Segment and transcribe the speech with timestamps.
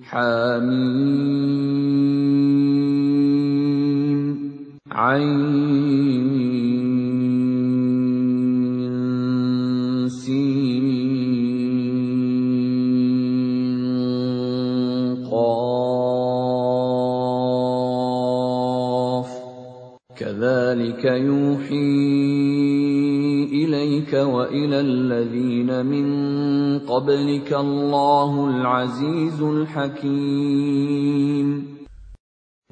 [0.05, 0.77] Hamim.
[4.93, 7.02] Ain.
[20.73, 21.75] كذلك يوحي
[23.53, 30.57] إليك وإلى الذين من قبلك الله العزيز الحكيم.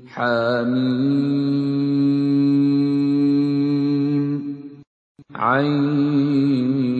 [0.08, 1.10] حميم.
[5.34, 6.99] عين.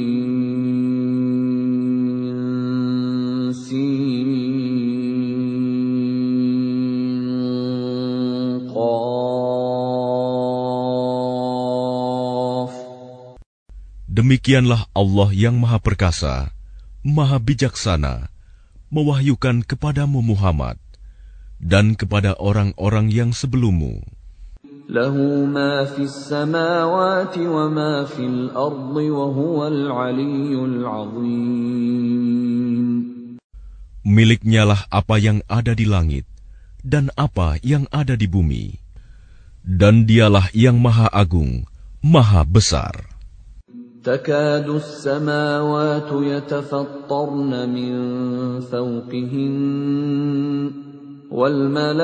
[14.21, 16.52] Demikianlah Allah yang Maha Perkasa,
[17.01, 18.29] Maha Bijaksana,
[18.93, 20.77] mewahyukan kepadamu Muhammad
[21.57, 24.04] dan kepada orang-orang yang sebelummu.
[34.05, 36.29] Miliknya lah apa yang ada di langit
[36.84, 38.77] dan apa yang ada di bumi.
[39.65, 41.65] Dan dialah yang maha agung,
[42.05, 43.10] maha besar.
[44.04, 49.60] تكاد السماوات يتفطرن من فوقهن
[51.30, 52.02] والملائكة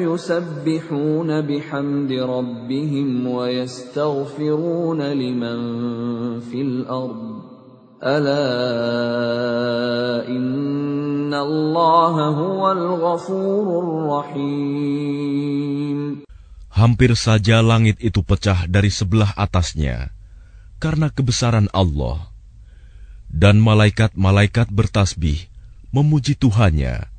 [0.00, 5.58] يسبحون بحمد ربهم ويستغفرون لمن
[6.40, 7.36] في الأرض.
[8.02, 8.38] ألا
[10.28, 13.84] إن الله هو الغفور
[14.34, 15.46] الرحيم.
[16.76, 20.12] Hampir saja langit itu pecah dari sebelah atasnya
[20.76, 22.28] karena kebesaran Allah.
[23.26, 25.50] Dan malaikat-malaikat bertasbih
[25.90, 27.10] memuji Tuhannya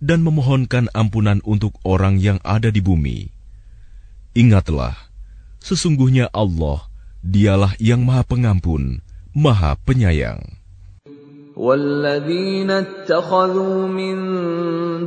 [0.00, 3.28] dan memohonkan ampunan untuk orang yang ada di bumi.
[4.32, 4.96] Ingatlah,
[5.60, 6.88] sesungguhnya Allah,
[7.20, 9.04] dialah yang maha pengampun,
[9.36, 10.40] maha penyayang.
[11.61, 14.17] والذين اتخذوا من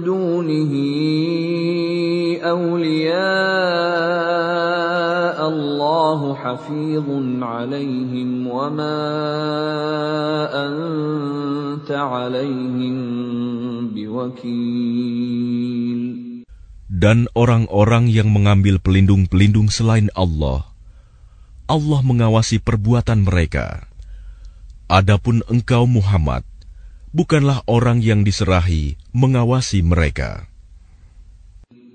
[0.05, 0.73] دونه
[2.45, 3.19] أولياء
[5.49, 7.09] الله حفيظ
[7.43, 9.01] عليهم وما
[10.53, 12.97] أنت عليهم
[13.91, 15.35] بوكيل
[16.95, 20.63] Dan orang-orang yang mengambil pelindung-pelindung selain Allah,
[21.67, 23.91] Allah mengawasi perbuatan mereka.
[24.91, 26.45] Adapun engkau Muhammad,
[27.11, 30.51] bukanlah orang yang diserahi mengawasi mereka.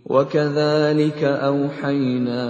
[0.09, 2.45] وكذلك أوحينا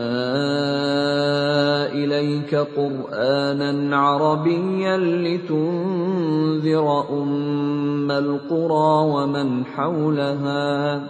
[1.91, 11.03] إليك قرآنا عربيا لتنذر أم القرى ومن حولها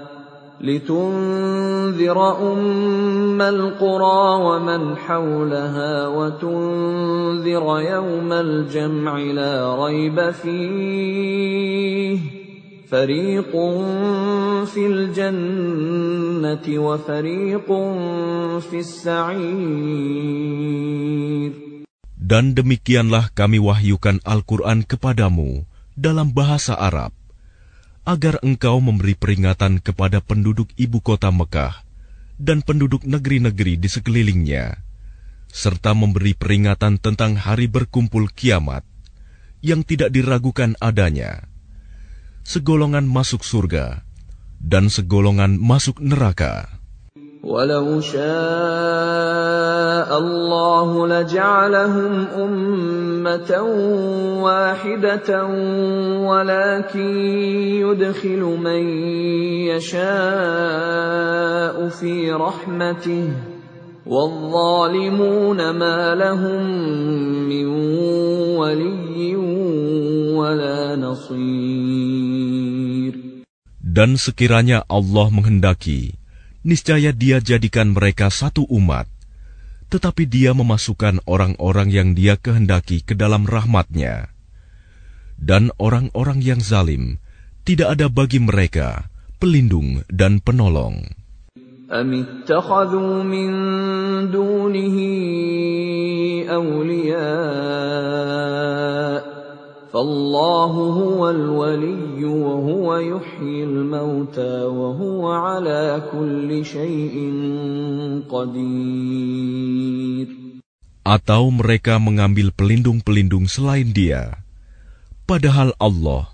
[0.64, 2.20] لتنذر
[2.52, 12.20] أم القرى ومن حولها وتنذر يوم الجمع لا ريب فيه
[12.92, 13.52] فريق
[14.66, 17.68] في الجنة وفريق
[18.60, 20.10] في السعير
[22.30, 25.66] Dan demikianlah kami wahyukan Al-Quran kepadamu
[25.98, 27.10] dalam bahasa Arab,
[28.05, 31.81] agar engkau memberi peringatan kepada penduduk ibu kota Mekah
[32.37, 34.77] dan penduduk negeri-negeri di sekelilingnya,
[35.49, 38.85] serta memberi peringatan tentang hari berkumpul kiamat
[39.65, 41.49] yang tidak diragukan adanya.
[42.45, 44.05] Segolongan masuk surga
[44.61, 46.69] dan segolongan masuk neraka.
[47.41, 49.64] Walau syaa
[50.18, 53.52] الله لجعلهم أمة
[54.42, 55.46] واحدة
[56.30, 57.18] ولكن
[57.84, 58.84] يدخل من
[59.76, 63.30] يشاء في رحمته
[64.06, 66.64] والظالمون ما لهم
[67.50, 67.66] من
[68.58, 69.36] ولي
[70.34, 72.50] ولا نصير
[73.90, 76.14] Dan sekiranya Allah menghendaki,
[76.64, 79.10] niscaya Dia jadikan mereka satu umat,
[79.94, 84.30] tetapi Dia memasukkan orang-orang yang Dia kehendaki ke dalam rahmatnya.
[85.40, 87.18] Dan orang-orang yang zalim,
[87.66, 91.16] tidak ada bagi mereka pelindung dan penolong.
[91.90, 93.50] أم اتخذوا من
[94.30, 94.98] دونه
[96.46, 97.80] أولياء
[99.94, 107.16] فالله هو الولي وهو يحيي الموتى وهو على كل شيء
[108.30, 110.28] قدير
[111.10, 114.46] Atau mereka mengambil pelindung-pelindung selain dia.
[115.26, 116.30] Padahal Allah,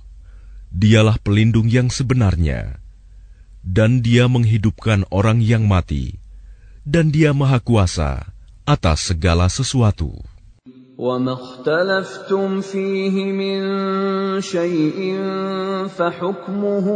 [0.68, 2.84] dialah pelindung yang sebenarnya.
[3.64, 6.20] Dan dia menghidupkan orang yang mati.
[6.84, 8.36] Dan dia maha kuasa
[8.68, 10.29] atas segala sesuatu.
[11.00, 13.62] وما اختلفتم فيه من
[14.42, 15.20] شيء
[15.92, 16.88] فحكمه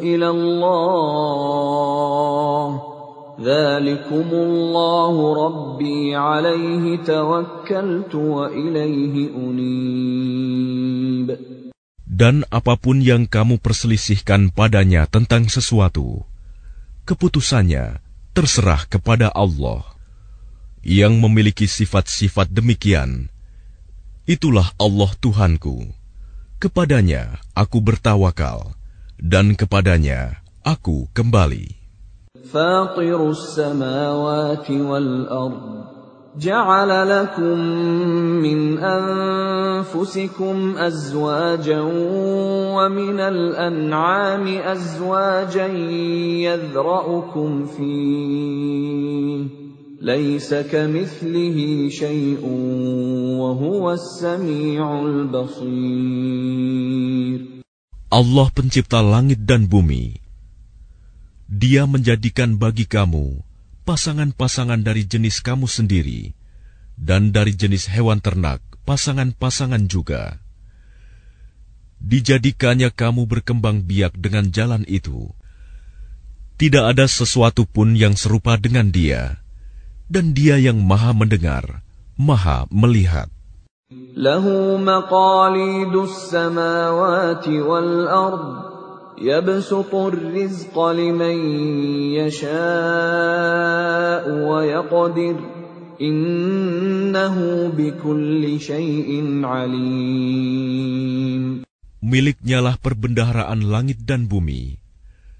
[0.00, 1.70] الى الله
[3.40, 10.80] ذلكم الله ربي عليه توكلت واليه انيب
[12.20, 16.20] Dan apapun yang kamu perselisihkan padanya tentang sesuatu,
[17.08, 17.96] keputusannya
[18.36, 19.93] terserah kepada Allah
[20.84, 23.28] yang memiliki sifat-sifat demikian.
[24.24, 25.84] Itulah Allah Tuhanku.
[26.60, 28.76] Kepadanya aku bertawakal,
[29.16, 31.80] dan kepadanya aku kembali.
[32.52, 35.84] فاطر السماوات والأرض
[36.38, 37.58] جعل لكم
[38.42, 41.80] من أنفسكم أزواجا
[42.74, 45.66] ومن الأنعام أزواجا
[46.46, 49.63] يذرأكم فيه
[50.05, 51.57] ليس كمثله
[51.89, 52.45] شيء
[53.41, 55.65] وهو السميع البصير.
[58.13, 60.21] Allah pencipta langit dan bumi.
[61.49, 63.41] Dia menjadikan bagi kamu
[63.89, 66.37] pasangan-pasangan dari jenis kamu sendiri
[67.01, 70.37] dan dari jenis hewan ternak pasangan-pasangan juga.
[71.97, 75.33] Dijadikannya kamu berkembang biak dengan jalan itu.
[76.61, 79.41] Tidak ada sesuatu pun yang serupa dengan dia
[80.05, 81.81] dan Dia yang Maha Mendengar,
[82.17, 83.29] Maha Melihat.
[84.15, 88.71] Lahu maqalidus samawati wal ard
[89.19, 91.37] rizqa liman
[92.15, 92.49] yasha'u
[94.49, 95.37] wa yaqdir
[96.01, 100.65] innahu bikulli syai'in alim
[102.05, 104.77] Miliknya lah perbendaharaan langit dan bumi.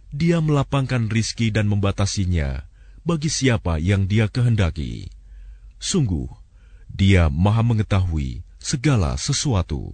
[0.10, 2.75] Dia melapangkan rizki dan membatasinya
[3.06, 5.08] bagi siapa yang Dia kehendaki.
[5.78, 6.26] Sungguh,
[6.90, 9.94] Dia Maha Mengetahui segala sesuatu.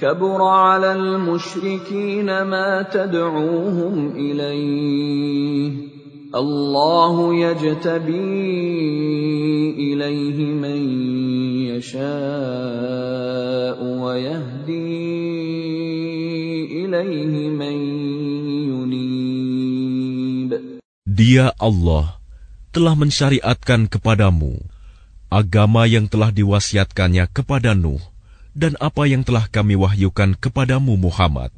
[0.00, 5.72] كبر على المشركين ما تدعوهم إليه
[6.34, 8.40] الله يجتبي
[9.76, 10.80] إليه من
[11.76, 12.00] يشاء
[13.84, 14.96] ويهدي
[16.80, 17.76] إليه من
[18.72, 20.50] ينيب
[21.10, 22.16] Dia Allah
[22.72, 24.56] telah mensyariatkan kepadamu
[25.28, 28.00] agama yang telah diwasiatkannya kepada Nuh
[28.55, 31.51] dan apa yang telah kami wahyukan kepadamu Muhammad,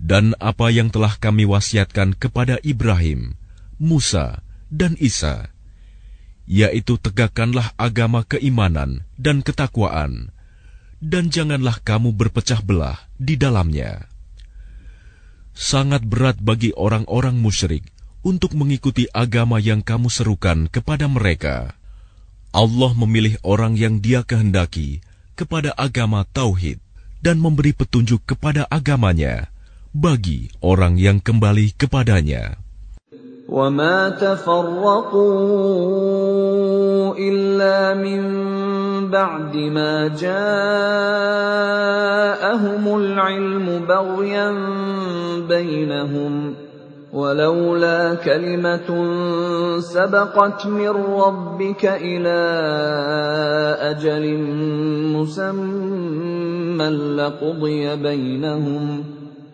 [0.00, 3.36] dan apa yang telah kami wasiatkan kepada Ibrahim,
[3.76, 4.40] Musa,
[4.72, 5.52] dan Isa,
[6.48, 10.32] yaitu tegakkanlah agama keimanan dan ketakwaan,
[11.04, 14.08] dan janganlah kamu berpecah belah di dalamnya.
[15.52, 17.84] Sangat berat bagi orang-orang musyrik
[18.24, 21.76] untuk mengikuti agama yang kamu serukan kepada mereka.
[22.50, 25.04] Allah memilih orang yang Dia kehendaki
[25.39, 26.79] kepada agama tauhid
[27.19, 29.51] dan memberi petunjuk kepada agamanya
[29.95, 32.59] bagi orang yang kembali kepadanya.
[33.45, 35.13] وما تفرقوا
[37.13, 38.21] إلا من
[39.13, 40.33] بعد ما جاءهم
[42.97, 44.49] العلم بغيا
[45.45, 46.53] بينهم
[47.10, 48.88] ولولا كلمة
[49.80, 52.38] سبقت من ربك إلى
[53.90, 54.24] أجل
[55.18, 56.88] مسمى
[57.18, 59.04] لقضي بينهم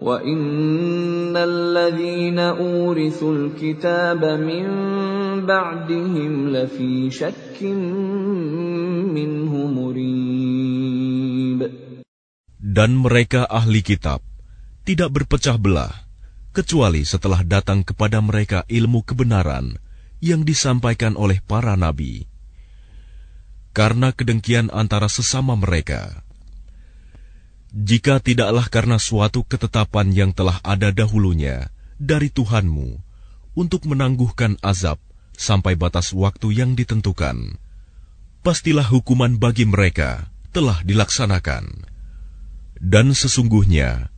[0.00, 4.66] وإن الذين أورثوا الكتاب من
[5.46, 7.62] بعدهم لفي شك
[9.16, 11.60] منه مريب.
[12.60, 14.20] Dan mereka ahli kitab
[14.84, 16.05] tidak berpecah belah.
[16.56, 19.76] Kecuali setelah datang kepada mereka ilmu kebenaran
[20.24, 22.24] yang disampaikan oleh para nabi.
[23.76, 26.24] Karena kedengkian antara sesama mereka,
[27.76, 31.68] jika tidaklah karena suatu ketetapan yang telah ada dahulunya
[32.00, 33.04] dari Tuhanmu
[33.52, 34.96] untuk menangguhkan azab
[35.36, 37.60] sampai batas waktu yang ditentukan.
[38.40, 41.84] Pastilah hukuman bagi mereka telah dilaksanakan.
[42.80, 44.08] Dan sesungguhnya,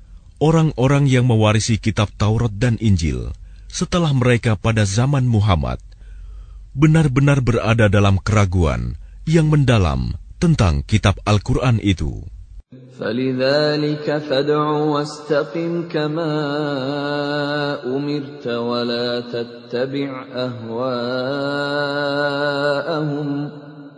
[0.44, 3.32] orang-orang yang mewarisi kitab Taurat dan Injil
[3.72, 5.80] setelah mereka pada zaman Muhammad
[6.74, 8.98] benar-benar berada dalam keraguan
[9.30, 12.28] yang mendalam tentang kitab Al-Quran itu.
[12.94, 16.34] فلذلك فادع واستقم كما
[17.86, 20.90] أمرت ولا تتبع أهواءهم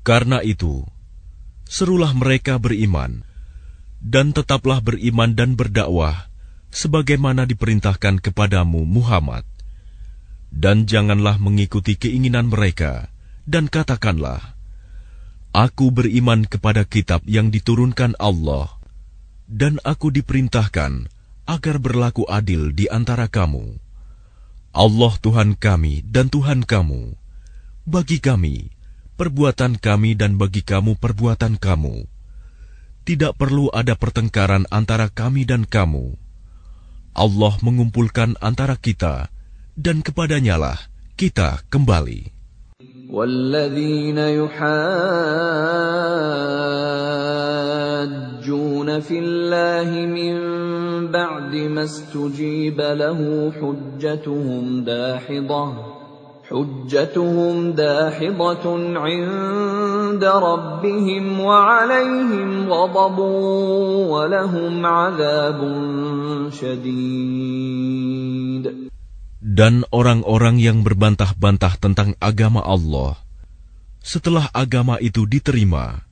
[0.00, 0.88] Karena itu,
[1.68, 3.20] serulah mereka beriman
[4.00, 6.32] dan tetaplah beriman dan berdakwah
[6.72, 9.44] sebagaimana diperintahkan kepadamu Muhammad.
[10.50, 13.12] Dan janganlah mengikuti keinginan mereka
[13.46, 14.58] dan katakanlah,
[15.50, 18.70] Aku beriman kepada kitab yang diturunkan Allah
[19.50, 21.10] dan aku diperintahkan
[21.45, 23.77] agar berlaku adil di antara kamu.
[24.75, 27.15] Allah Tuhan kami dan Tuhan kamu.
[27.85, 28.73] Bagi kami,
[29.15, 32.07] perbuatan kami dan bagi kamu perbuatan kamu.
[33.05, 36.25] Tidak perlu ada pertengkaran antara kami dan kamu
[37.15, 39.31] Allah mengumpulkan antara kita
[39.79, 40.75] dan kepadanyalah
[41.15, 42.35] kita kembali.
[43.05, 44.55] والذين يحاجون
[48.99, 50.35] في الله من
[51.11, 53.19] بعد ما استجيب له
[53.59, 55.95] حجتهم داحضه
[56.49, 58.65] حجتهم داحضة
[58.97, 63.17] عند ربهم وعليهم غضب
[64.13, 65.59] ولهم عذاب
[66.53, 67.85] شديد
[69.55, 73.15] Dan orang-orang yang berbantah-bantah tentang agama Allah,
[74.03, 76.03] setelah agama itu diterima,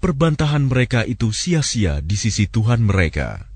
[0.00, 3.48] perbantahan mereka itu sia-sia di sisi Tuhan mereka.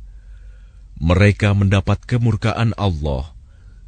[1.00, 3.33] Mereka mendapat kemurkaan Allah,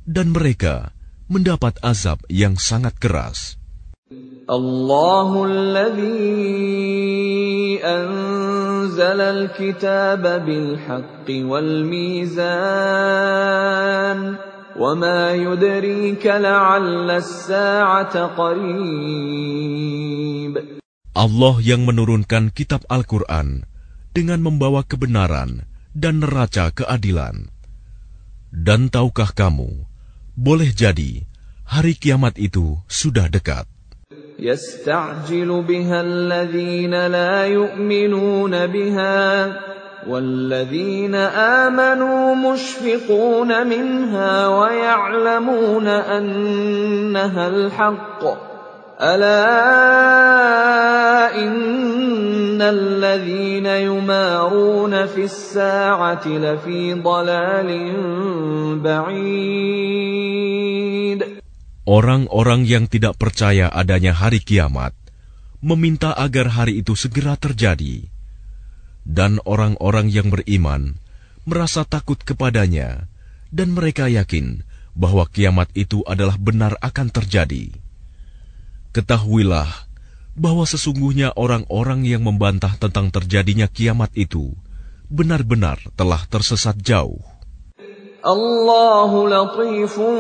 [0.09, 0.97] dan mereka
[1.29, 3.61] mendapat azab yang sangat keras.
[4.49, 6.13] Allahul ladzi
[7.81, 13.13] anzala al-kitaba bil haqqi wal mizan
[14.73, 18.73] وما يدريك لعل الساعة قريب
[21.17, 23.69] Allah yang menurunkan kitab Al-Quran
[24.17, 27.53] dengan membawa kebenaran dan neraca keadilan.
[28.49, 29.85] Dan tahukah kamu
[30.33, 31.29] boleh jadi
[31.69, 33.69] hari kiamat itu sudah dekat.
[34.43, 39.21] يستعجل بها الذين لا يؤمنون بها
[40.09, 41.15] والذين
[41.71, 48.23] آمنوا مشفقون منها ويعلمون أنها الحق
[49.03, 49.51] ألا
[51.35, 57.71] إن الذين يمارون في الساعة لفي ضلال
[58.79, 60.23] بعيد
[61.83, 64.95] Orang-orang yang tidak percaya adanya hari kiamat
[65.59, 68.07] meminta agar hari itu segera terjadi,
[69.03, 70.95] dan orang-orang yang beriman
[71.43, 73.11] merasa takut kepadanya,
[73.51, 74.63] dan mereka yakin
[74.95, 77.75] bahwa kiamat itu adalah benar akan terjadi.
[78.98, 79.70] Ketahuilah
[80.34, 84.58] bahwa sesungguhnya orang-orang yang membantah tentang terjadinya kiamat itu
[85.06, 87.22] benar-benar telah tersesat jauh.
[88.26, 90.18] Allah latifun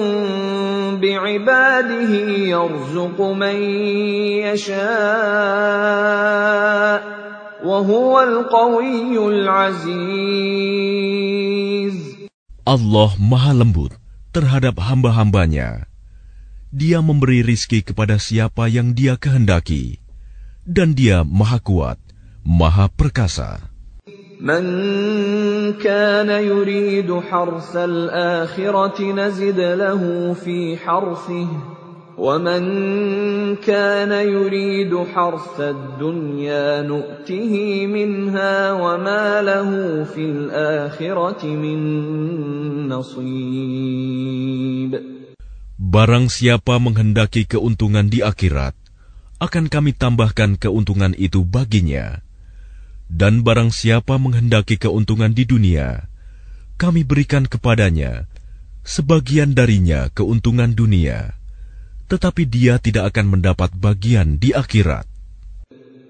[1.01, 3.57] bi'ibadihi yarzuqu man
[4.45, 5.97] yasha'
[7.65, 9.97] wa huwal qawiyyul aziz
[12.69, 13.97] Allah maha lembut
[14.29, 15.86] terhadap hamba-hambanya
[16.72, 20.00] dia memberi rizki kepada siapa yang dia kehendaki,
[20.64, 22.00] dan dia maha kuat,
[22.42, 23.72] maha perkasa.
[24.42, 31.48] من كان يريد حرث الآخرة نزد له في حرثه
[32.18, 32.62] ومن
[33.56, 41.78] كان يريد حرث الدنيا نؤته منها وما له في الآخرة من
[42.88, 44.32] نصيب
[45.77, 48.73] Barang siapa menghendaki keuntungan di akhirat,
[49.37, 52.25] akan kami tambahkan keuntungan itu baginya.
[53.05, 56.09] Dan barang siapa menghendaki keuntungan di dunia,
[56.81, 58.25] kami berikan kepadanya
[58.87, 61.37] sebagian darinya keuntungan dunia,
[62.07, 65.16] tetapi dia tidak akan mendapat bagian di akhirat.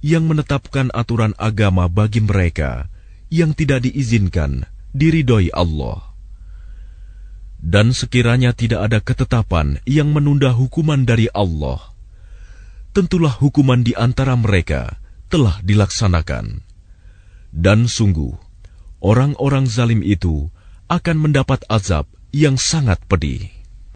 [0.00, 2.88] Yang menetapkan aturan agama bagi mereka
[3.28, 4.66] yang tidak diizinkan
[4.96, 6.10] diridhoi Allah.
[7.60, 11.92] Dan sekiranya tidak ada ketetapan yang menunda hukuman dari Allah,
[12.96, 14.96] tentulah hukuman di antara mereka
[15.28, 16.64] telah dilaksanakan.
[17.52, 18.32] Dan sungguh,
[19.04, 20.48] orang-orang zalim itu
[20.88, 23.59] akan mendapat azab yang sangat pedih.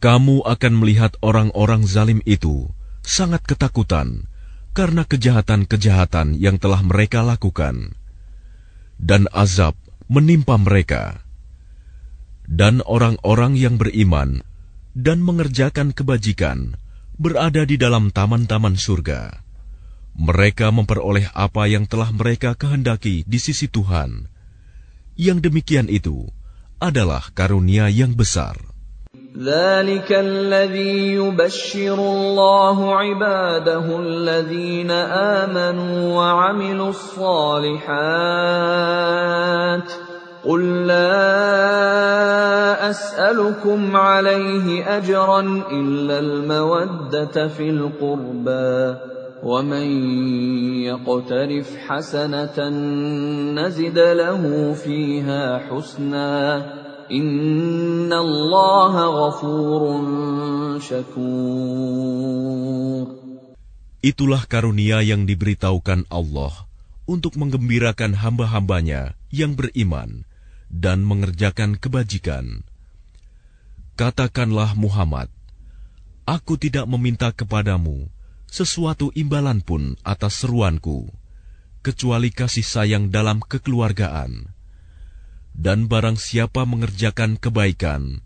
[0.00, 2.72] Kamu akan melihat orang-orang zalim itu
[3.04, 4.24] sangat ketakutan
[4.72, 7.92] karena kejahatan-kejahatan yang telah mereka lakukan,
[8.96, 9.76] dan azab
[10.08, 11.20] menimpa mereka.
[12.48, 14.40] Dan orang-orang yang beriman
[14.96, 16.74] dan mengerjakan kebajikan
[17.20, 19.44] berada di dalam taman-taman surga
[20.20, 24.39] mereka memperoleh apa yang telah mereka kehendaki di sisi Tuhan
[25.19, 26.27] Yang demikian itu
[26.83, 28.55] adalah karunia yang besar.
[29.35, 34.91] ذلك الذي يبشر الله عباده الذين
[35.43, 37.87] آمنوا وعملوا الصالحات
[40.45, 41.11] قل لا
[42.89, 45.39] أسألكم عليه أجرا
[45.71, 48.95] إلا المودة في القربى
[49.45, 49.87] ومن
[50.89, 52.57] يقترف حسنة
[53.53, 56.31] نزد له فيها حسنا
[57.11, 59.81] إن الله غفور
[60.81, 62.25] شكور
[64.05, 66.53] Itulah karunia yang diberitahukan Allah
[67.09, 70.29] untuk menggembirakan hamba-hambanya yang beriman
[70.69, 72.61] dan mengerjakan kebajikan.
[73.97, 75.33] Katakanlah Muhammad,
[76.25, 78.09] Aku tidak meminta kepadamu
[78.49, 81.11] sesuatu imbalan pun atas seruanku,
[81.83, 84.47] kecuali kasih sayang dalam kekeluargaan.
[85.55, 88.19] Dan barang siapa mengerjakan kebaikan,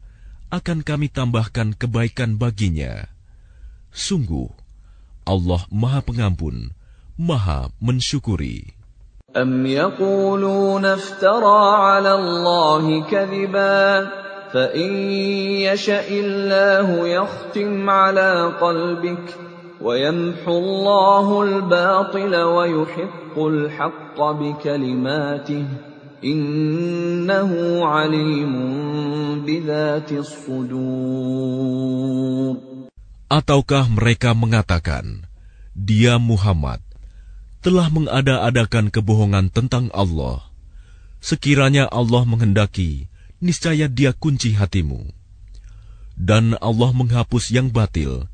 [0.50, 3.06] akan kami tambahkan kebaikan baginya.
[3.94, 4.50] Sungguh,
[5.26, 6.74] Allah Maha Pengampun,
[7.18, 8.80] Maha Mensyukuri.
[9.30, 14.10] أم يقولون افترى على الله كذبا
[14.54, 14.92] فإن
[15.70, 19.28] يشأ الله يختم على قلبك
[19.84, 25.66] ويمحو الله الباطل ويحق الحق بكلماته
[26.24, 27.52] إنه
[27.86, 28.54] عليم
[29.48, 31.70] بذات الصدور
[33.30, 35.30] Ataukah mereka mengatakan,
[35.78, 36.82] Dia Muhammad
[37.62, 40.50] telah mengada-adakan kebohongan tentang Allah.
[41.22, 43.06] Sekiranya Allah menghendaki,
[43.38, 45.14] niscaya dia kunci hatimu.
[46.18, 48.26] Dan Allah menghapus yang batil,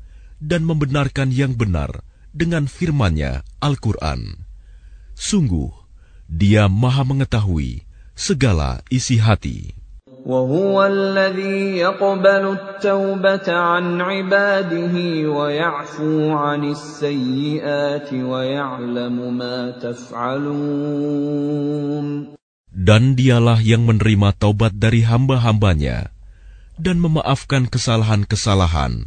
[0.42, 2.04] dan membenarkan yang benar
[2.36, 4.44] dengan firman-Nya Al-Quran.
[5.16, 5.72] Sungguh,
[6.28, 9.76] Dia Maha Mengetahui segala isi hati.
[10.26, 14.94] وهو الذي يقبل التوبة عن عباده
[15.30, 21.06] ويعفو عن السيئات ويعلم ما تفعلون
[22.76, 26.10] Dan dialah yang menerima taubat dari hamba-hambanya
[26.76, 29.06] dan memaafkan kesalahan-kesalahan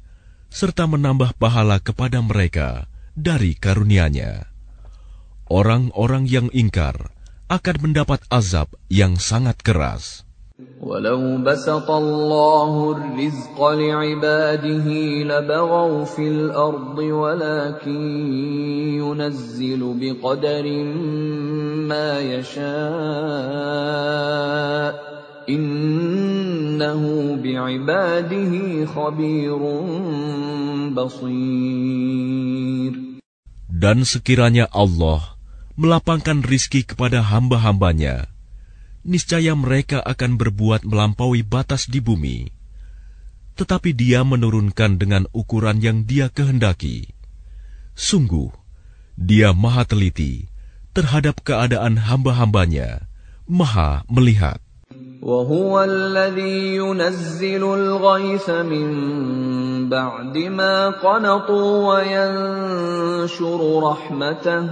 [0.50, 4.56] serta menambah pahala kepada mereka dari karunia-Nya.
[5.46, 7.14] orang-orang yang ingkar
[7.46, 10.26] akan mendapat azab yang sangat keras.
[10.80, 14.88] ولو بسط الله الرزق لعباده
[15.28, 18.32] لبغوا في الأرض ولكن
[18.96, 20.66] ينزل بقدر
[21.84, 22.66] ما يشاء
[25.49, 32.93] innahu bi'ibadihi khabirun basir.
[33.71, 35.41] Dan sekiranya Allah
[35.73, 38.29] melapangkan rizki kepada hamba-hambanya,
[39.01, 42.53] niscaya mereka akan berbuat melampaui batas di bumi.
[43.57, 47.09] Tetapi dia menurunkan dengan ukuran yang dia kehendaki.
[47.97, 48.53] Sungguh,
[49.17, 50.47] dia maha teliti
[50.95, 53.09] terhadap keadaan hamba-hambanya,
[53.49, 54.61] maha melihat.
[55.22, 58.88] وهو الذي ينزل الغيث من
[59.88, 64.64] بعد ما قنطوا وينشر رحمته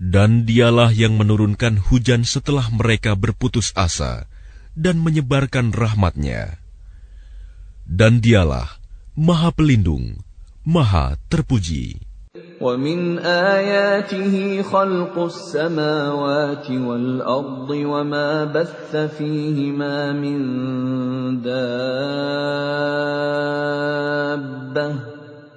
[0.00, 4.32] dan dialah yang menurunkan hujan setelah mereka berputus asa
[4.72, 6.56] dan menyebarkan rahmatnya.
[7.84, 8.80] Dan dialah
[9.12, 10.24] Maha Pelindung,
[10.64, 12.05] Maha Terpuji.
[12.60, 20.38] ومن آياته خلق السماوات والأرض وما بث فيهما من
[21.44, 21.68] دابة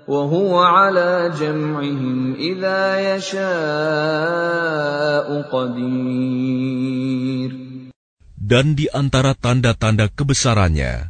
[0.04, 3.48] وهو على جمعهم إذا يشاء
[5.48, 6.76] قدير
[8.46, 11.08] Dan di antara tanda-tanda kebesarannya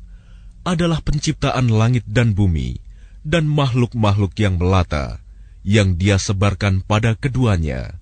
[0.62, 2.78] adalah penciptaan langit dan bumi
[3.26, 5.19] dan makhluk-makhluk yang melata
[5.66, 7.98] yang dia sebarkan pada keduanya.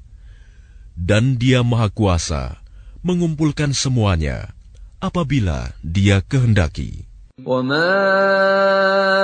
[0.94, 2.62] Dan dia maha kuasa
[3.02, 4.54] mengumpulkan semuanya
[5.02, 7.10] apabila dia kehendaki.
[7.34, 7.90] وما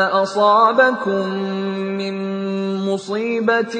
[0.10, 1.30] أصابكم
[1.94, 2.16] من
[2.90, 3.76] مصيبة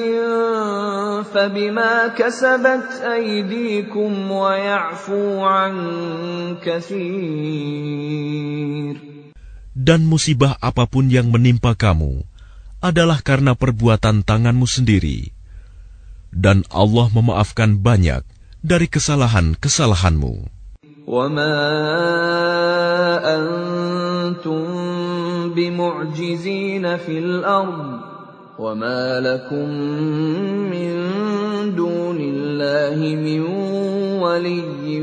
[1.34, 5.74] فبما كسبت أيديكم ويعفو عن
[6.62, 7.90] كثير
[9.80, 12.22] Dan musibah apapun yang menimpa kamu
[12.84, 15.32] adalah karena perbuatan tanganmu sendiri.
[16.30, 18.22] Dan Allah memaafkan banyak
[18.64, 20.60] dari kesalahan-kesalahanmu.
[21.10, 21.58] وما
[23.34, 24.62] أنتم
[25.58, 28.00] بمعجزين في الأرض
[28.58, 29.68] وما لكم
[30.70, 30.92] من
[31.74, 33.40] دون الله من
[34.22, 35.02] ولي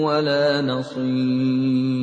[0.00, 2.00] ولا نصير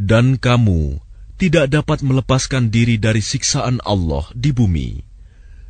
[0.00, 0.96] Dan kamu
[1.44, 5.00] tidak dapat melepaskan diri dari siksaan Allah di bumi.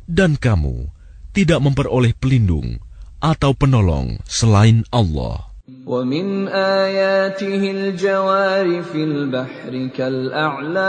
[0.03, 0.91] Dan kamu
[1.31, 2.83] tidak memperoleh pelindung
[3.23, 5.51] atau penolong selain Allah.
[5.87, 10.81] ومن آياته الجوار في البحر كالأعلام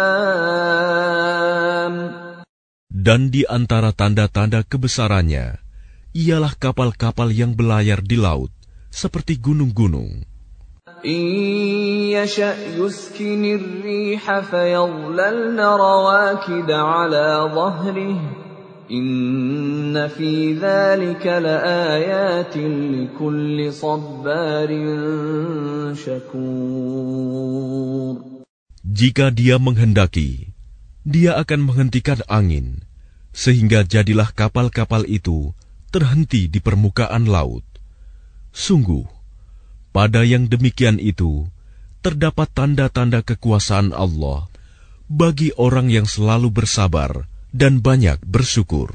[2.93, 5.59] Dan di antara tanda-tanda kebesarannya,
[6.13, 8.53] ialah kapal-kapal yang belayar di laut,
[8.93, 10.29] seperti gunung-gunung.
[11.07, 11.23] إن
[12.17, 18.43] يشأ يسكن الريح فيظللن رواكد على ظهره
[18.93, 25.01] Inna fi dhalika laayatin likulli sabbarin
[25.97, 26.37] syakur.
[28.85, 30.53] Jika dia menghendaki,
[31.09, 32.85] dia akan menghentikan angin,
[33.33, 35.57] sehingga jadilah kapal-kapal itu
[35.89, 37.65] terhenti di permukaan laut.
[38.53, 39.09] Sungguh,
[39.98, 41.50] pada yang demikian itu,
[42.06, 44.46] terdapat tanda-tanda kekuasaan Allah
[45.10, 48.94] bagi orang yang selalu bersabar dan banyak bersyukur.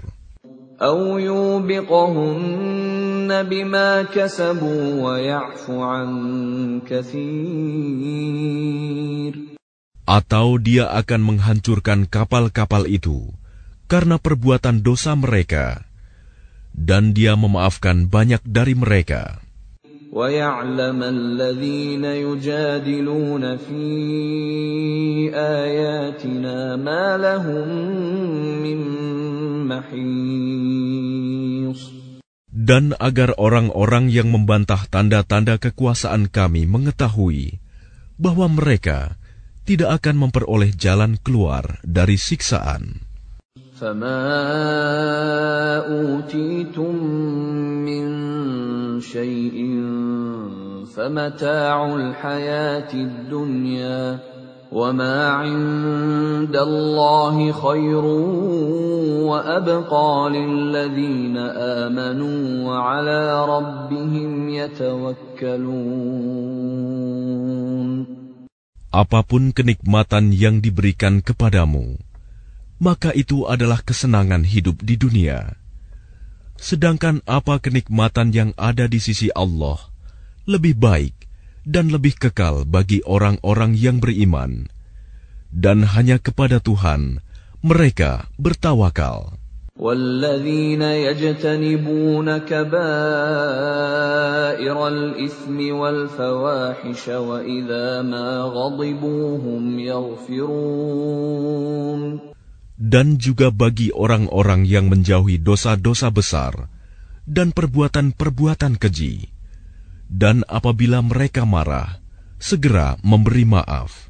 [10.07, 13.35] Atau dia akan menghancurkan kapal-kapal itu
[13.91, 15.83] karena perbuatan dosa mereka,
[16.71, 19.42] dan dia memaafkan banyak dari mereka.
[20.12, 23.86] ويعلم الذين يجادلون في
[25.36, 27.68] آياتنا ما لهم
[28.64, 28.80] من
[29.68, 30.88] محيص
[32.68, 37.64] Dan agar orang-orang yang membantah tanda-tanda kekuasaan kami mengetahui
[38.20, 39.16] bahwa mereka
[39.64, 43.08] tidak akan memperoleh jalan keluar dari siksaan.
[43.83, 44.23] فما
[45.91, 46.95] أوتيتم
[47.83, 48.05] من
[49.03, 49.59] شيء
[50.95, 54.19] فمتاع الحياة الدنيا
[54.73, 58.05] وما عند الله خير
[59.27, 61.37] وأبقى للذين
[61.83, 62.41] آمنوا
[62.71, 65.83] وعلى ربهم يتوكلون
[68.93, 71.97] Apapun kenikmatan yang diberikan kepadamu,
[72.82, 75.58] maka itu adalah kesenangan hidup di dunia.
[76.58, 79.78] Sedangkan apa kenikmatan yang ada di sisi Allah
[80.48, 81.14] lebih baik
[81.68, 84.72] dan lebih kekal bagi orang-orang yang beriman,
[85.52, 87.20] dan hanya kepada Tuhan
[87.60, 89.36] mereka bertawakal.
[89.78, 92.78] والذين يجتنبون كبائر
[94.88, 101.21] الإثم والفواحش وإذا ما غضبوا هم يغفرون
[102.82, 106.70] dan juga bagi orang-orang yang menjauhi dosa-dosa besar
[107.26, 109.34] dan perbuatan-perbuatan keji.
[110.08, 112.00] Dan apabila mereka marah,
[112.40, 114.08] segera memberi maaf.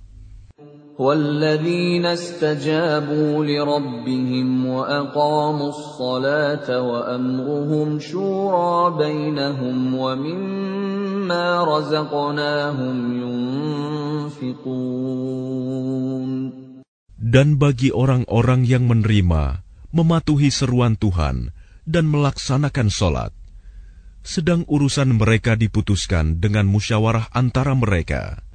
[0.97, 12.97] والذين استجابوا لربهم وأقاموا الصلاة وأمرهم شورى بينهم ومما رزقناهم
[14.33, 14.67] ينفقون
[17.21, 21.49] Dan bagi orang-orang yang menerima, mematuhi seruan Tuhan,
[21.81, 23.33] dan melaksanakan sholat,
[24.21, 28.45] sedang urusan mereka diputuskan dengan musyawarah antara mereka,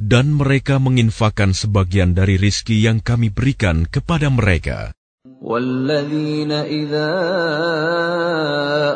[0.00, 4.96] dan mereka menginfakkan sebagian dari rizki yang kami berikan kepada mereka.
[5.40, 7.12] والذين إذا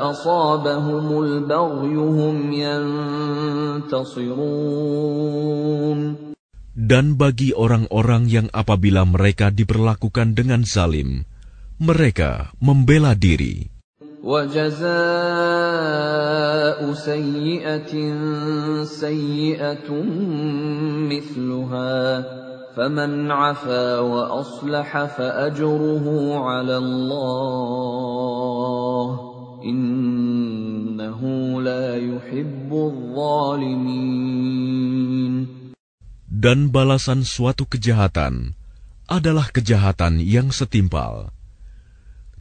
[0.00, 4.34] أصابهم البغي هم ينتصرون
[6.78, 11.22] Dan bagi orang-orang yang apabila mereka diperlakukan dengan zalim,
[11.78, 13.74] mereka membela diri.
[14.24, 14.84] وجزاء
[16.92, 17.92] سيئة
[18.84, 19.88] سيئة
[21.12, 22.24] مثلها
[22.76, 27.60] فمن عفا وأصلح فأجره على الله
[29.64, 31.20] إنه
[31.60, 34.24] لا يحب الظالمين
[36.29, 38.53] dan balasan suatu kejahatan
[39.09, 41.33] adalah kejahatan yang setimpal.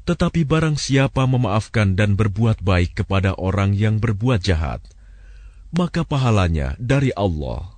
[0.05, 4.85] Tetapi barang siapa memaafkan dan berbuat baik kepada orang yang berbuat jahat,
[5.73, 7.77] maka pahalanya dari Allah.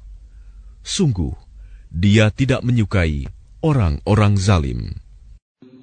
[0.82, 1.34] Sungguh,
[1.94, 3.30] dia tidak menyukai
[3.62, 4.98] orang-orang zalim.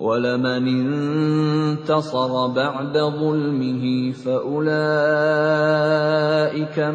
[0.02, 4.66] ولمن انتصر بعد ظلمه فأولئك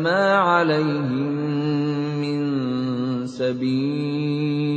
[0.04, 1.32] ما عليهم
[2.20, 2.40] من
[3.32, 4.68] سبيل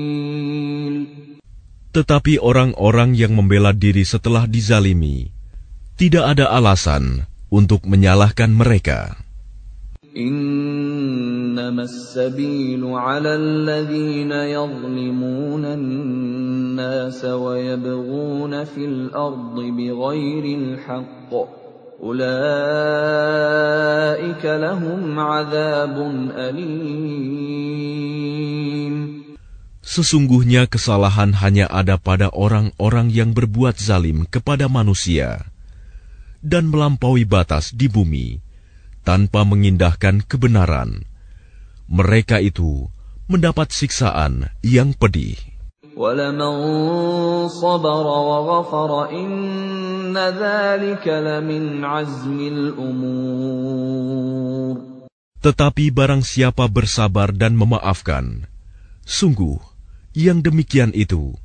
[1.90, 5.34] Tetapi orang-orang yang membela diri setelah dizalimi,
[5.98, 9.18] tidak ada alasan untuk menyalahkan mereka.
[10.16, 21.30] إنما السبيل على الذين يظلمون الناس ويبغون في الأرض بغير الحق
[22.02, 22.34] أولئك
[24.44, 25.96] لهم عذاب
[26.34, 27.50] أليم
[29.90, 35.50] Sesungguhnya kesalahan hanya ada pada orang-orang yang berbuat zalim kepada manusia
[36.46, 38.38] dan melampaui batas di bumi
[39.05, 41.05] tanpa mengindahkan kebenaran.
[41.85, 42.89] Mereka itu
[43.29, 45.37] mendapat siksaan yang pedih.
[55.45, 58.49] Tetapi barang siapa bersabar dan memaafkan,
[59.05, 59.61] sungguh
[60.17, 61.37] yang demikian itu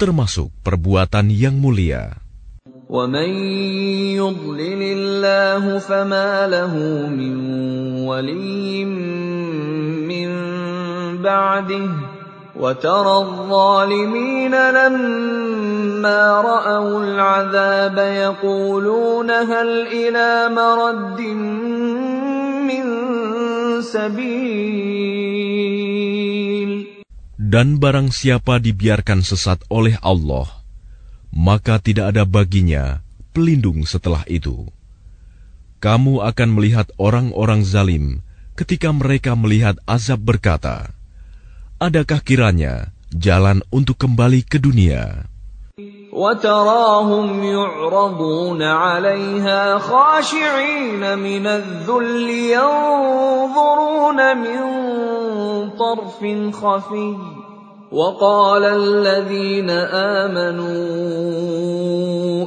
[0.00, 2.21] termasuk perbuatan yang mulia.
[2.92, 3.30] ومن
[4.20, 6.74] يضلل الله فما له
[7.08, 7.36] من
[8.04, 8.84] ولي
[10.04, 10.28] من
[11.24, 11.88] بعده
[12.52, 21.20] وترى الظالمين لما رأوا العذاب يقولون هل إلى مرد
[22.68, 22.84] من
[23.80, 24.92] سبيل
[27.52, 30.61] Dan barang siapa dibiarkan sesat oleh Allah,
[31.33, 33.03] maka tidak ada baginya
[33.35, 34.65] pelindung setelah itu.
[35.77, 38.25] Kamu akan melihat orang-orang zalim
[38.57, 40.89] ketika mereka melihat azab berkata,
[41.77, 45.29] Adakah kiranya jalan untuk kembali ke dunia?
[46.17, 54.59] وتراهم يعرضون عليها خاشعين من الذل ينظرون من
[55.77, 56.19] طرف
[56.55, 57.40] خفي
[57.92, 59.68] وقال الذين
[60.24, 60.72] آمنوا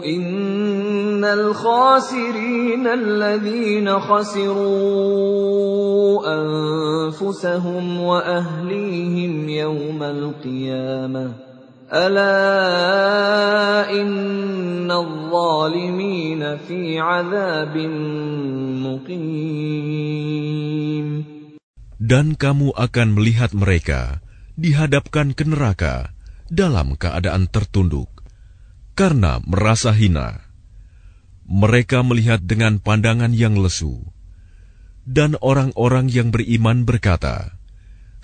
[0.01, 5.05] إن الخاسرين الذين خسروا
[6.25, 11.25] أنفسهم وأهليهم يوم القيامة.
[11.93, 12.41] ألا
[14.01, 17.77] إن الظالمين في عذاب
[18.81, 20.25] مقيم.
[22.01, 24.24] Dan kamu akan melihat mereka
[24.55, 26.15] dihadapkan ke neraka
[26.47, 28.07] dalam keadaan tertunduk
[28.95, 30.39] karena merasa hina.
[31.45, 34.01] Mereka melihat dengan pandangan yang lesu,
[35.05, 37.53] dan orang-orang yang beriman berkata,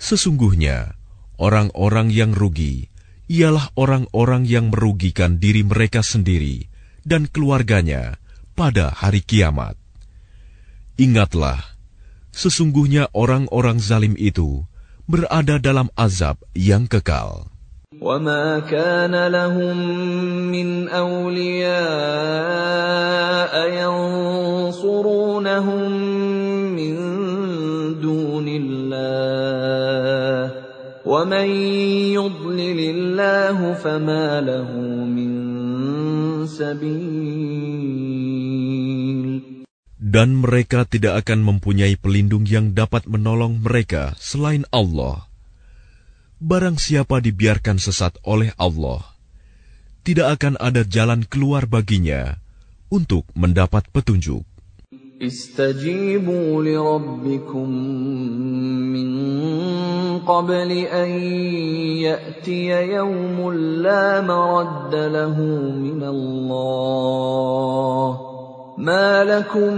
[0.02, 0.98] "Sesungguhnya
[1.38, 2.90] orang-orang yang rugi
[3.30, 6.66] ialah orang-orang yang merugikan diri mereka sendiri
[7.06, 8.18] dan keluarganya
[8.58, 9.78] pada hari kiamat."
[10.98, 11.62] Ingatlah,
[12.34, 14.66] sesungguhnya orang-orang zalim itu
[15.08, 17.52] berada dalam azab yang kekal.
[18.02, 19.76] وما كان لهم
[20.50, 21.72] من أولياء
[24.74, 25.82] ينصرونهم
[26.74, 26.94] من
[28.02, 29.02] دون الله
[31.06, 31.46] ومن
[32.18, 34.70] يضلل الله فما له
[35.06, 35.32] من
[36.46, 38.02] سبيل
[40.01, 45.25] Dan mereka tidak akan mempunyai pelindung yang dapat menolong mereka selain Allah.
[46.37, 49.01] Barang siapa dibiarkan sesat oleh Allah,
[50.05, 52.37] tidak akan ada jalan keluar baginya
[52.93, 54.45] untuk mendapat petunjuk.
[55.17, 57.69] استجيبوا لربكم
[58.93, 59.09] من
[60.19, 61.09] قبل أن
[62.05, 65.41] يأتي يوم لا مرد له
[65.73, 67.57] من الله
[68.81, 69.73] ما لكم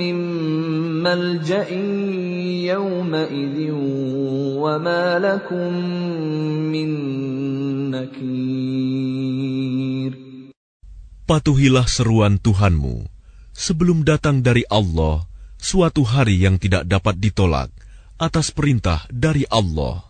[0.00, 0.16] من
[1.04, 1.68] ملجأ
[2.72, 3.58] يومئذ
[4.56, 5.72] وما لكم
[6.72, 6.90] من
[7.92, 9.26] نكير
[11.26, 13.02] Patuhilah seruan Tuhanmu
[13.50, 15.26] sebelum datang dari Allah
[15.58, 17.74] suatu hari yang tidak dapat ditolak
[18.14, 20.06] atas perintah dari Allah.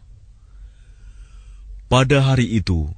[1.88, 2.92] Pada hari itu,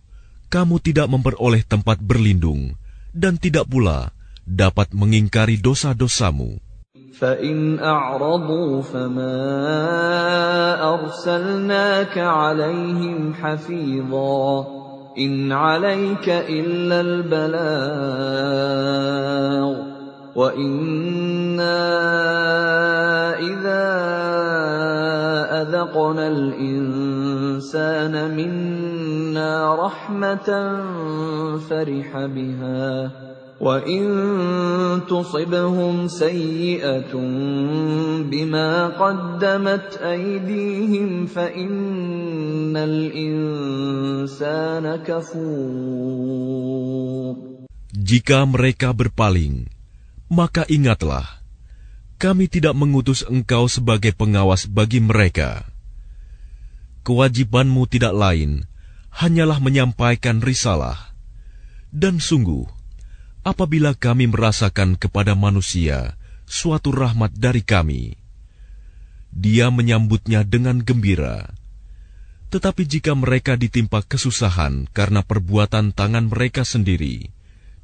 [0.50, 2.74] kamu tidak memperoleh tempat berlindung
[3.14, 4.10] dan tidak pula
[4.47, 6.59] dapat mengingkari dosa-dosamu.
[7.13, 9.37] فإن أعرضوا فما
[10.93, 14.67] أرسلناك عليهم حفيظا
[15.17, 17.63] إن عليك إلا البلاغ
[20.35, 21.79] وإنا
[23.39, 23.85] إذا
[25.61, 30.49] أذقنا الإنسان منا رحمة
[31.69, 33.11] فرح بها
[33.62, 37.10] وَإِن تُصِبْهُمْ سَيِّئَةٌ
[38.30, 43.82] بِمَا قَدَّمَتْ أَيْدِيهِمْ فَإِنَّ الْإِنسَانَ
[45.02, 46.38] كَفُورٌ
[47.98, 49.66] Jika mereka berpaling,
[50.30, 51.26] maka ingatlah,
[52.22, 55.66] kami tidak mengutus engkau sebagai pengawas bagi mereka.
[57.02, 58.70] Kewajibanmu tidak lain,
[59.10, 61.10] hanyalah menyampaikan risalah.
[61.90, 62.70] Dan sungguh,
[63.43, 66.15] apabila kami merasakan kepada manusia
[66.47, 68.15] suatu rahmat dari kami,
[69.29, 71.51] dia menyambutnya dengan gembira.
[72.49, 77.33] Tetapi jika mereka ditimpa kesusahan karena perbuatan tangan mereka sendiri,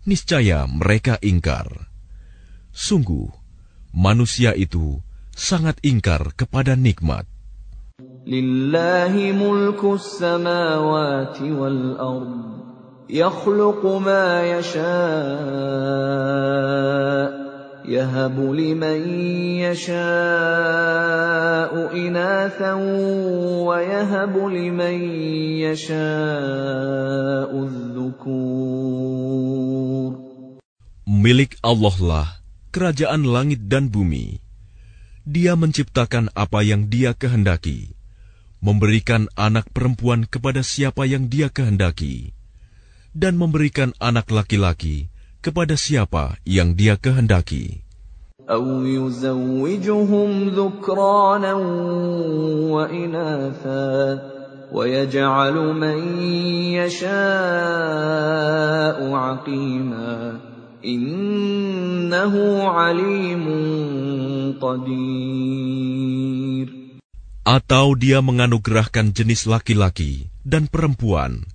[0.07, 1.89] niscaya mereka ingkar.
[2.69, 3.27] Sungguh,
[3.91, 5.01] manusia itu
[5.33, 7.25] sangat ingkar kepada nikmat.
[8.29, 12.59] Lillahi mulkus samawati wal ardh
[13.10, 14.84] يخلق ما يشاء
[17.84, 19.00] يهب لمن
[19.60, 19.92] يشاء
[21.92, 22.72] إناثا
[23.68, 24.96] ويهب لمن
[25.68, 28.64] يشاء الذكور
[31.04, 32.28] Milik Allah lah
[32.72, 34.40] kerajaan langit dan bumi.
[35.24, 37.96] Dia menciptakan apa yang dia kehendaki,
[38.60, 42.36] memberikan anak perempuan kepada siapa yang dia kehendaki
[43.13, 47.81] dan memberikan anak laki-laki kepada siapa yang dia kehendaki.
[67.49, 71.49] Atau dia menganugerahkan jenis laki-laki dan perempuan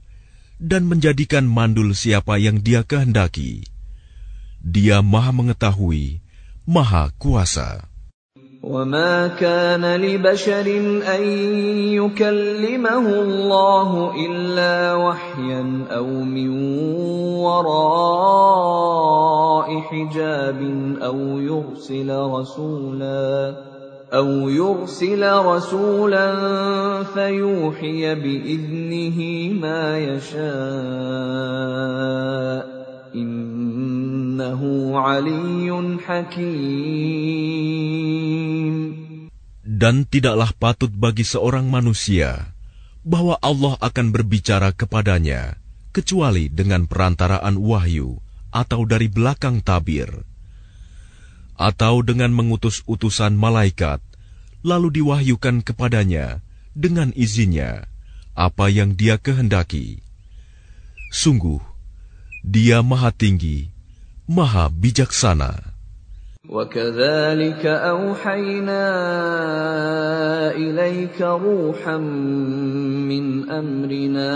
[0.64, 3.64] dan menjadikan mandul siapa yang dia kehendaki.
[4.60, 6.20] Dia maha mengetahui,
[6.68, 7.88] maha kuasa.
[8.60, 10.68] وما كان لبشر
[11.08, 11.24] أن
[11.96, 13.90] يكلمه الله
[14.28, 16.52] إلا وحيا أو من
[17.40, 18.60] وراء
[19.80, 20.60] حجاب
[21.00, 23.73] أو يرسل رسولاً
[24.14, 26.28] أو يرسل رسولا
[27.14, 29.20] فيوحي بإذنه
[29.54, 30.40] ما يشاء
[33.16, 34.62] إنه
[34.98, 35.70] علي
[36.02, 37.50] حكيم
[39.80, 42.52] Dan tidaklah patut bagi seorang manusia
[43.08, 45.56] bahwa Allah akan berbicara kepadanya
[45.96, 48.20] kecuali dengan perantaraan wahyu
[48.52, 50.10] atau dari belakang tabir,
[51.60, 54.00] atau dengan mengutus utusan malaikat,
[54.64, 56.40] lalu diwahyukan kepadanya
[56.72, 57.88] dengan izinnya
[58.32, 60.00] apa yang dia kehendaki.
[61.12, 61.60] Sungguh,
[62.46, 63.68] dia maha tinggi,
[64.24, 65.70] maha bijaksana.
[66.50, 68.86] وكذلك أوحينا
[70.58, 71.98] إليك روحا
[73.06, 74.36] من أمرنا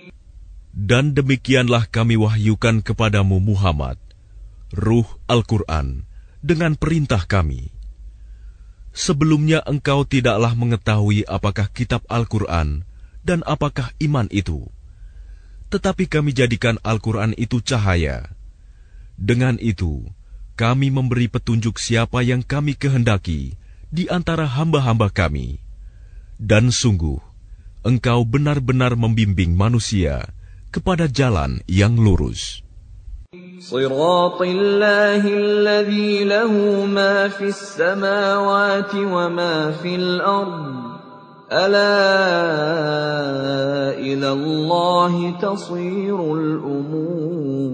[0.91, 3.95] Dan demikianlah kami wahyukan kepadamu Muhammad,
[4.75, 6.03] Ruh Al-Quran,
[6.43, 7.71] dengan perintah kami.
[8.91, 12.83] Sebelumnya engkau tidaklah mengetahui apakah kitab Al-Quran
[13.23, 14.67] dan apakah iman itu.
[15.71, 18.27] Tetapi kami jadikan Al-Quran itu cahaya.
[19.15, 20.03] Dengan itu,
[20.59, 23.55] kami memberi petunjuk siapa yang kami kehendaki
[23.95, 25.55] di antara hamba-hamba kami.
[26.35, 27.23] Dan sungguh,
[27.87, 30.35] engkau benar-benar membimbing manusia
[30.70, 32.66] kepada jalan yang lurus.
[33.56, 36.52] صراط الله الذي له
[36.86, 40.66] ما في السماوات وما في الأرض
[41.52, 41.98] ألا
[43.98, 47.66] إلى الله تصير الأمور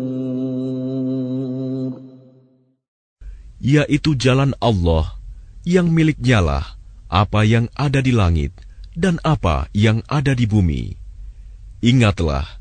[3.63, 5.15] Yaitu jalan Allah
[5.63, 6.75] yang miliknyalah
[7.07, 8.51] apa yang ada di langit
[8.99, 10.99] dan apa yang ada di bumi.
[11.79, 12.56] Ingatlah,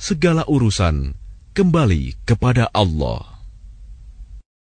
[0.00, 1.12] segala urusan
[1.52, 3.29] kembali kepada Allah.